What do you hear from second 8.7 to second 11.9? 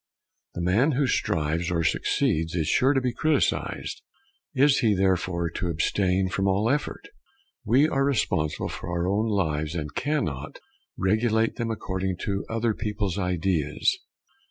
our own lives and cannot regulate them